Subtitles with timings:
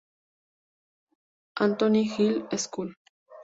[1.57, 2.95] Anthony High School.